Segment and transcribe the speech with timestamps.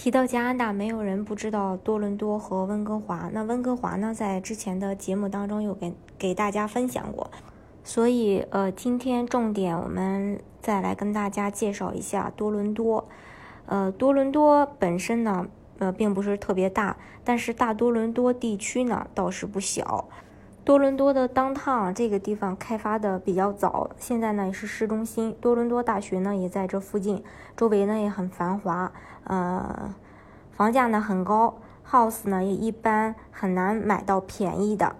[0.00, 3.28] 提到加拿大，没有人不知道多伦多和温哥华。
[3.34, 7.30] 那温哥华呢，在之前的节目当中有给给大家分享过，
[7.84, 13.06] 所以呃，今天重点我们再来跟大家介绍一下多伦多。
[13.66, 15.46] 呃，多伦多本身呢，
[15.78, 20.08] 呃，并不是特别大，但是大多伦多地区呢倒是不小。
[20.70, 25.36] 多伦多的当趟这个地方开发的比较早，现在呢也是市中心。
[25.40, 27.24] 多伦多大学呢也在这附近，
[27.56, 28.92] 周围呢也很繁华。
[29.24, 29.92] 呃，
[30.52, 31.58] 房价呢很高
[31.90, 34.94] ，house 呢也一般很难买到便宜的，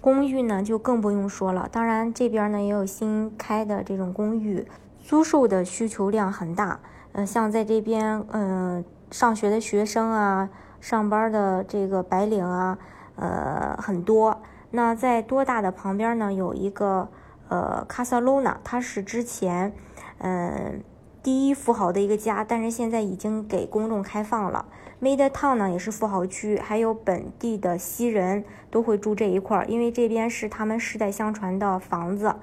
[0.00, 1.68] 公寓呢就更不用说了。
[1.72, 4.64] 当然这边呢也有新开的这种公寓，
[5.00, 6.78] 租售的需求量很大。
[7.10, 10.48] 呃，像在这边，嗯，上学的学生啊，
[10.80, 12.78] 上班的这个白领啊，
[13.16, 14.33] 呃，很多。
[14.74, 17.08] 那在多大的旁边呢有一个
[17.48, 19.72] 呃卡萨罗纳，它是之前，
[20.18, 20.82] 嗯。
[21.22, 24.66] 第一富豪的一个家，但是现在已经给公众开放了。
[25.00, 32.34] Made Town 呢也是富豪区，还有本地的西人都会住这一块儿，因为这边是他们世代相传的房子。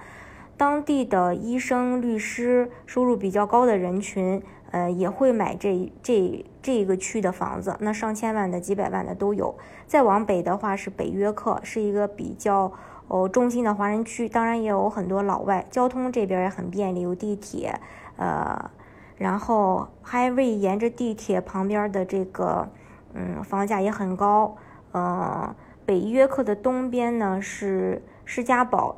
[0.58, 4.42] 当地的医生、律师收入比较高的人群，
[4.72, 7.76] 呃，也会买这这这个区的房子。
[7.80, 9.56] 那上千万的、几百万的都有。
[9.86, 12.72] 再往北的话是北约克，是一个比较
[13.08, 15.66] 哦中心的华人区，当然也有很多老外。
[15.70, 17.80] 交通这边也很便利，有地铁。
[18.16, 18.72] 呃，
[19.18, 22.70] 然后 Highway 沿着地铁旁边的这个，
[23.14, 24.56] 嗯，房价也很高。
[24.94, 25.54] 呃，
[25.86, 28.98] 北约克的东边呢是施加堡，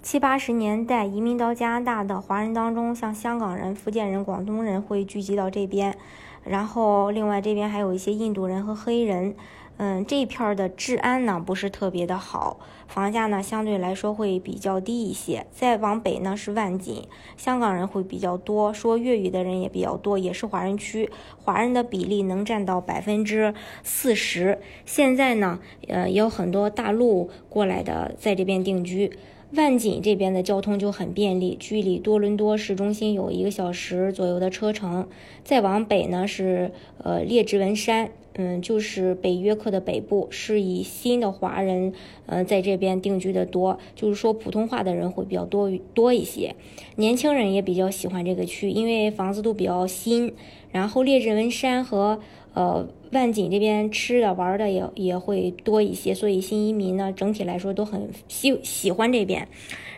[0.00, 5.96] 七八十年代移民到加拿大的华人当中，像香港人、福建人、广东人会聚集到这边，
[6.44, 9.34] 然后另外这边还有一些印度人和黑人。
[9.76, 15.46] 嗯，这一片的治安呢不是特别的好，房价呢相对来说会比较低一些。
[15.52, 21.10] 再往北呢是万锦，香港人会比较多，说粤语的人也比较多，也是华人区，
[21.44, 23.54] 华人的比例能占到百分之
[23.84, 24.58] 四十。
[24.84, 29.12] 现在呢，呃，也有很多大陆过来的在这边定居。
[29.52, 35.08] 万锦这边的交通就很便利，距离多伦多市中心有一个小时左右的车程。
[35.42, 36.72] 再往北呢是
[37.02, 38.10] 呃列治文山。
[38.40, 41.92] 嗯，就是北约克的北部，是以新的华人，
[42.26, 46.54] 嗯，在这边定居的多，就是说普通话的人会比较多多一些，
[46.94, 50.32] 年轻人也比较喜欢这个区，因为房子都比较新。
[50.70, 52.20] 然后列治文山和
[52.58, 59.46] 呃万锦这边吃的玩的也也会多一些，所以新移民呢整体来说都很喜喜欢这边。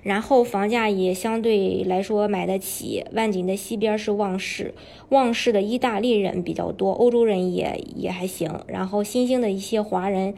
[0.03, 3.05] 然后房价也相对来说买得起。
[3.13, 4.75] 万锦的西边是旺市，
[5.09, 8.51] 旺市的意大利人比较多，欧洲人也也还行。
[8.67, 10.35] 然后新兴的一些华人，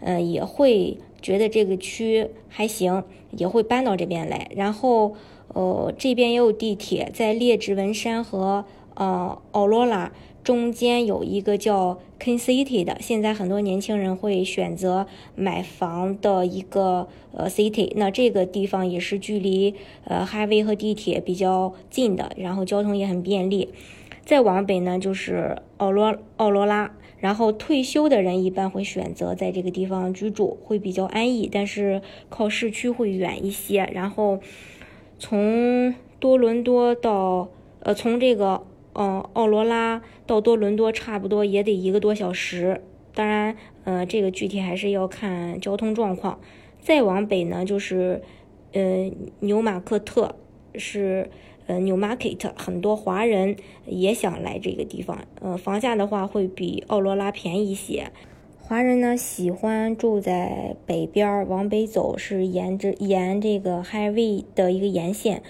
[0.00, 4.48] 呃，也会觉得这个区还行，也会搬到这边来。
[4.54, 5.14] 然后，
[5.48, 10.12] 呃，这边也有地铁，在列治文山和呃奥罗拉。
[10.46, 17.90] 中间有一个叫 Ken City 的，现在很多年轻人会选择买房的一个呃 city。
[17.96, 19.74] 那这个地方也是距离
[20.04, 23.70] 呃 Highway 和地铁比较近的，然后交通也很便利。
[24.24, 33.90] 再往北呢就是奥罗奥罗拉，然后退休的人一般会选择在这个地方居住，会比较安逸，但是靠市区会远一些。
[33.92, 34.38] 然后
[35.18, 37.48] 从多伦多到
[37.80, 38.62] 呃从这个。
[38.98, 42.80] 嗯，奥罗拉到多伦多差不多也得一个多小时。
[43.14, 46.40] 当然，呃，这个具体还是要看交通状况。
[46.80, 48.22] 再往北呢，就是
[48.72, 50.36] 呃纽马克特，
[50.74, 51.30] 是
[51.66, 55.26] 呃 New Market，很多华人也想来这个地方。
[55.40, 58.12] 呃，房价的话会比奥罗拉便宜一些。
[58.58, 65.42] 华人呢喜欢住在北边儿，往北走是沿着沿这个 Highway 的一个沿线。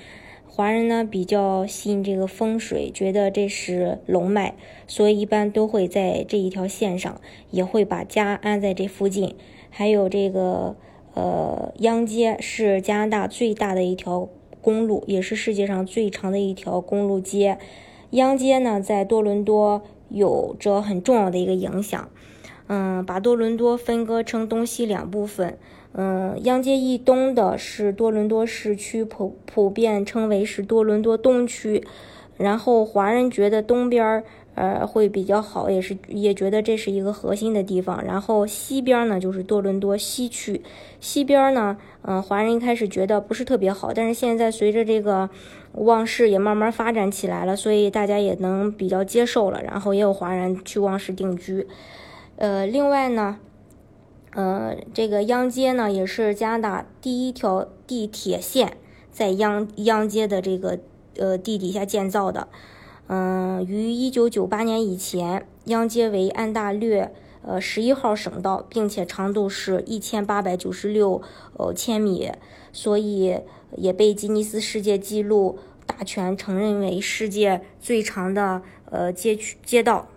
[0.49, 4.55] 华人呢比较信这个风水，觉得这是龙脉，
[4.87, 7.21] 所以一般都会在这一条线上，
[7.51, 9.35] 也会把家安在这附近。
[9.69, 10.77] 还有这个
[11.15, 14.29] 呃，央街是加拿大最大的一条
[14.63, 17.59] 公路，也是世界上最长的一条公路街。
[18.11, 22.09] 央街呢，在多伦多有着很重要的一个影响，
[22.69, 25.59] 嗯，把多伦多分割成东西两部分。
[25.99, 31.83] 嗯，央街以东的是多伦多市区，普普遍称为是多伦多东区。
[32.37, 34.23] 然后华人觉得东边儿
[34.55, 38.05] 呃会比较好，也是也觉得这是一个核心的地方。
[38.05, 40.61] 然后西边呢就是多伦多西区，
[41.01, 45.31] 西边呢，嗯，华人一开始觉得不是特别好，但是现在随着这个
[45.73, 49.63] 旺市也慢慢发展起来了，所以大家也能比较接受了。
[49.63, 51.67] 然后也有华人去旺市定居。
[52.37, 53.39] 呃，另外呢。
[54.37, 58.77] 呃，这个央街呢，也是加拿大第一条地铁线，
[59.11, 60.79] 在央央街的这个
[61.17, 62.47] 呃地底下建造的。
[63.07, 71.23] 嗯，于一九九八年以前央街为安大略呃十一号省道，并且长度是一千八百九十六
[71.55, 72.31] 呃千米，
[72.75, 73.41] 所以
[73.75, 78.61] 也被吉尼斯世界纪录大全承认为世界最长的
[78.91, 80.09] 呃街区街道。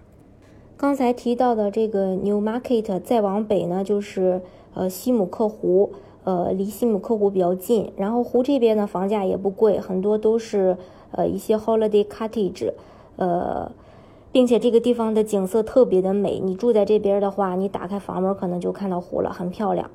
[0.80, 4.42] 刚才提到的这个 New Market，再往北呢就是
[4.74, 5.92] 呃西姆克湖，
[6.24, 10.78] 呃离西姆克湖比较近，然后湖这边的房价也不贵，很多都是。
[11.12, 12.72] 呃，一些 holiday cottage，
[13.16, 13.72] 呃，
[14.31, 16.38] 并且这个地方的景色特别的美。
[16.40, 19.90] 你住在这边的话，你打开房门可能就看到湖了，很漂亮。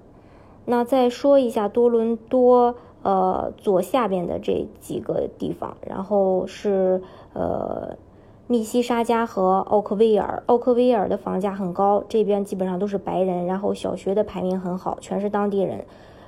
[0.65, 7.01] 那再说一下多伦多，呃，左下边的这几个地方，然后是
[7.33, 7.97] 呃
[8.46, 10.43] 密西沙加和奥克威尔。
[10.46, 15.85] 奥克威尔的房价很高，这边基本上都是白人，然后小学的排名很好，全是当地人。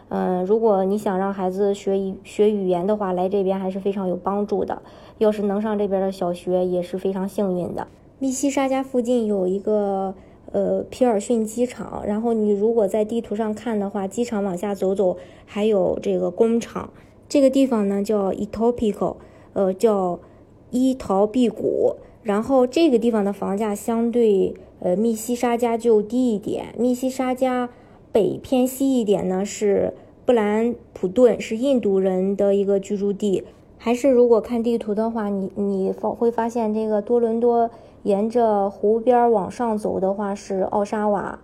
[0.09, 4.81] 嗯，如果你想让孩子学语学语言的话，来这边还是非常有帮助的。
[5.19, 7.87] 要是能上这边的小学，也是非常幸运的。
[8.19, 10.15] 密西沙加附近有一个
[10.53, 16.89] 呃皮尔逊机场，然后你如果在地图上看的话，机场往下走走，还有这个工厂。
[17.29, 19.17] 这个地方呢叫 Etopico，
[19.53, 20.19] 呃叫
[20.71, 21.97] 伊陶毕谷。
[22.27, 27.69] 然后这个地方的房价相对呃密西沙加就低一点，密西沙加。
[28.11, 29.93] 北偏西一点呢是
[30.25, 33.45] 布兰普顿，是印度人的一个居住地。
[33.79, 37.71] 还是如果看地图的话，你你发会发现这个多伦多
[38.03, 41.39] 沿着湖边往上走的话是奥沙瓦。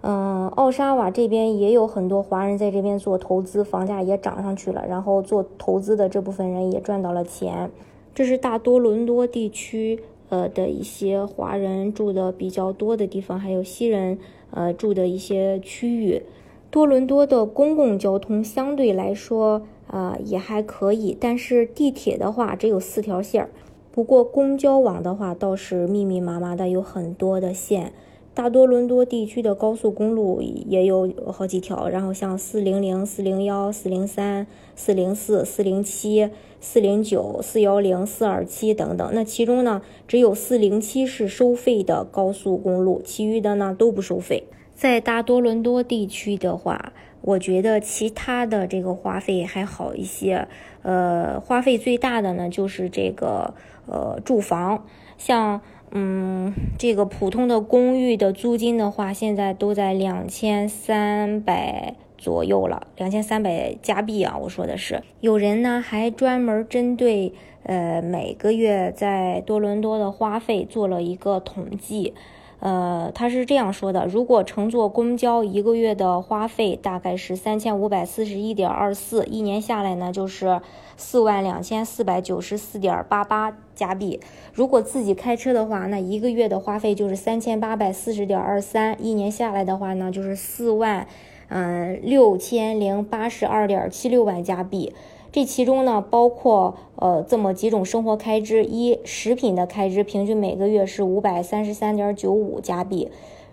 [0.00, 4.84] 嗯，奥沙瓦这边也有很多华人在这边做投资，房价也涨上去了。
[4.88, 7.70] 然后做投资的这部分人也赚到了钱。
[8.14, 14.18] 这是大多伦多地区呃的一些华人住的比较多的地方，还有西人。
[14.52, 16.22] 呃，住的一些区域，
[16.70, 23.50] 多伦多的公共交通相对来说啊也还可以，但是地铁的话只有四条线儿，
[23.90, 27.92] 不过公交网的话倒是密密麻麻的有很多的线。
[28.36, 36.28] 大多伦多地区的高速公路也有好几条，然后像四零零、四零幺、四零三、四零四、四零七、
[36.60, 39.10] 四零九、四幺零、四二七等等。
[39.14, 44.44] 那其中呢，只有四零七是收费的高速公路，其余的呢都不收费。
[44.74, 46.92] 在大多伦多地区的话，
[47.22, 50.46] 我觉得其他的这个花费还好一些。
[50.82, 53.54] 呃，花费最大的呢就是这个
[53.86, 54.84] 呃住房，
[55.16, 55.62] 像。
[55.92, 65.02] 嗯，这个普通的公寓的租金的话，现在都在两千三百左右了，两千三百加币啊，我说的是。
[65.20, 72.12] 有人呢还专门针对呃每个月在多伦多的花费做了一个统计。
[72.58, 80.60] 呃，他是这样说的：如果乘坐公交一个月的花费大概是三千五百四十一点二四，一年下来呢就是
[80.96, 84.20] 四万两千四百九十四点八八加币。
[84.54, 91.06] 如果自己开车的话，那一个月的花费就是三千八百四十点二三，一年下来的话呢就是四万
[91.48, 94.94] 嗯六千零八十二点七六万加币。
[95.36, 103.10] 这其中呢，包括呃这么几种生活开支：一、食品的开支，平均每个月是五百三十三点九五加币；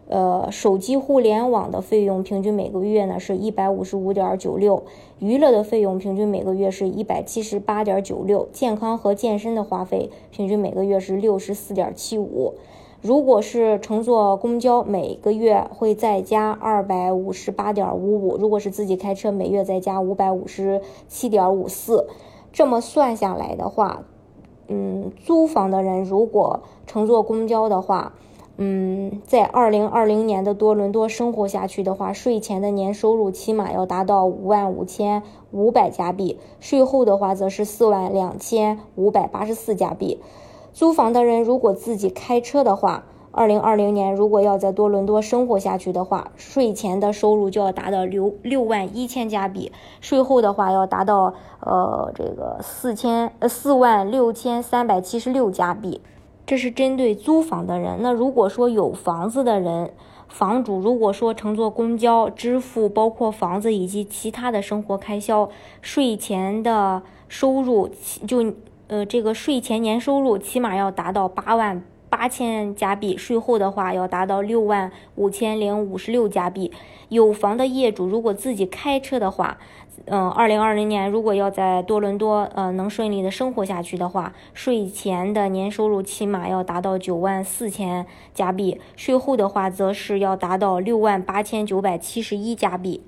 [0.07, 4.83] 呃，手机互联网的费用，平均每个月呢是一百五十五点九六；
[5.19, 12.53] 娱乐的费用，平均每个月是一百七十八点九六；健康和健身的花费，平均每个月是六十四点七五。
[13.03, 22.07] 如果是乘坐公交，每个月会再加二百五十八点五五；如果是自己开车，每月再加五百五十七点五四。
[22.53, 24.03] 这么算下来的话，
[24.69, 28.13] 嗯，租房的人如果乘坐公交的话，
[28.55, 40.21] 嗯，在二零二零年的多伦多生活下去的话，税前的年收入起码要达到五万五千五百加币，税后的话则是四万两千五百八十四加币。
[40.73, 56.01] 租房的人如果自己开车的话，二零二零年如果要在多伦多生活下去的话，税前的收入就要达到六六万一千加币，税后的话要达到呃这个四千呃四万六千三百七十六加币。
[56.45, 57.99] 这是针对租房的人。
[58.01, 59.91] 那如果说有房子的人，
[60.27, 65.49] 房主如果说乘坐公交支付包括房子以及其他的生活开销，
[65.81, 67.89] 税前的收入
[68.27, 68.53] 就。
[68.93, 76.71] 呃，这个税前年收入起码要达到八万八千加币，税后的话要达到六万五千零五十六加币。
[77.09, 79.57] 有房的业主如果自己开车的话，
[80.05, 93.01] 嗯，二零二零年如果要在多伦多呃能顺利的生活下去的话，税前的年收入起码要达到九万四千加币，税后的话则是要达到六万八千九百七十一加币。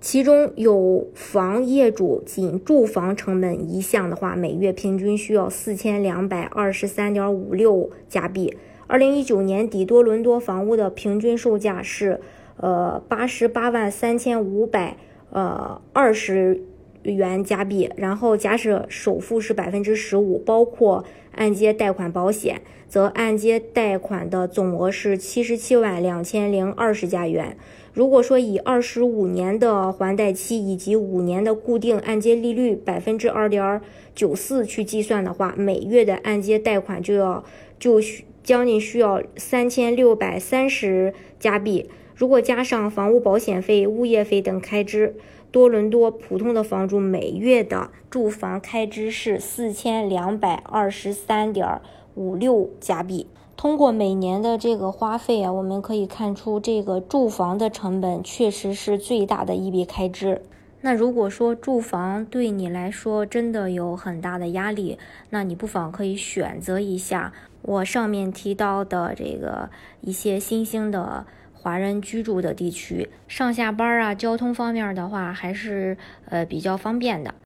[0.00, 8.56] 其中有房业主仅住房成本一项的话，每月平均需要四千两百二十三点五六加币。
[8.86, 12.18] 二零一九年底，多伦多房屋的平均售价是
[12.56, 14.96] 呃八十八万三千五百
[15.30, 16.62] 呃二十
[17.02, 17.90] 元加币。
[17.96, 27.56] 然后假设首付是百分之十五，包括按揭贷款保险，则按揭贷款的总额是七十七万两千零二十加元。
[27.92, 33.80] 如果说以二十五年的还贷期以及五年的固定按揭利率百分之二点
[34.14, 37.44] 九四去计算的话，每月的按揭贷款就要
[37.80, 41.90] 就需将近需要三千六百三十加币。
[42.14, 45.16] 如果加上房屋保险费、物业费等开支，
[45.52, 51.80] 多伦多普通的房主每月的住房开支是四千两百二十三点
[52.14, 53.26] 五六加币。
[53.56, 60.40] 通过每年的这个花费啊，我们可以看出这个住房的成本确实是最大的一笔开支。
[60.82, 69.68] 那如果说住房对你来说真的有很大的压力，那你不妨可以选择一下我上面提到的这个
[70.00, 71.26] 一些新兴的
[71.62, 77.34] 华人居住的地区，上下班啊，交通方面的话还是呃比较方便的。